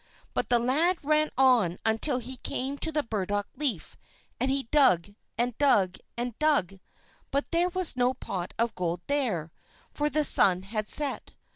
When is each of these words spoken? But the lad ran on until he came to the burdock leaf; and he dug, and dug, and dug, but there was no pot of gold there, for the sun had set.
But 0.33 0.49
the 0.49 0.57
lad 0.57 0.97
ran 1.03 1.29
on 1.37 1.77
until 1.85 2.17
he 2.17 2.37
came 2.37 2.79
to 2.79 2.91
the 2.91 3.03
burdock 3.03 3.47
leaf; 3.55 3.95
and 4.39 4.49
he 4.49 4.63
dug, 4.71 5.13
and 5.37 5.55
dug, 5.59 5.99
and 6.17 6.33
dug, 6.39 6.79
but 7.29 7.51
there 7.51 7.69
was 7.69 7.95
no 7.95 8.15
pot 8.15 8.55
of 8.57 8.73
gold 8.73 9.01
there, 9.05 9.51
for 9.93 10.09
the 10.09 10.23
sun 10.23 10.63
had 10.63 10.89
set. 10.89 11.33